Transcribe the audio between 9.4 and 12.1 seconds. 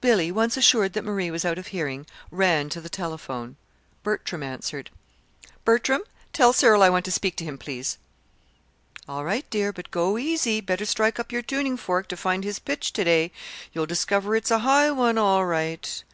dear, but go easy. Better strike up your tuning fork